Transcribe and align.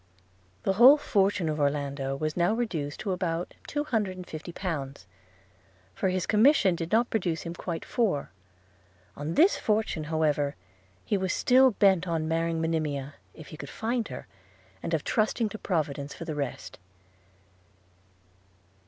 The 0.63 0.73
whole 0.81 0.97
fortune 0.97 1.47
of 1.47 1.59
Orlando 1.59 2.15
was 2.15 2.35
now 2.35 2.55
reduced 2.55 2.99
to 3.01 3.11
about 3.11 3.53
two 3.67 3.83
hundred 3.83 4.17
and 4.17 4.25
fifty 4.25 4.51
pounds; 4.51 5.05
for 5.93 6.09
his 6.09 6.25
commission 6.25 6.73
did 6.73 6.91
not 6.91 7.11
produce 7.11 7.43
him 7.43 7.53
quite 7.53 7.85
four. 7.85 8.31
On 9.15 9.35
this 9.35 9.57
fortune, 9.57 10.05
however, 10.05 10.55
he 11.05 11.17
was 11.17 11.31
still 11.33 11.69
bent 11.69 12.07
on 12.07 12.27
marrying 12.27 12.59
Monimia, 12.59 13.13
if 13.35 13.49
he 13.49 13.57
could 13.57 13.69
find 13.69 14.07
her; 14.07 14.25
and 14.81 14.95
of 14.95 15.03
trusting 15.03 15.49
to 15.49 15.59
Providence 15.59 16.15
for 16.15 16.25
the 16.25 16.33
rest. 16.33 16.79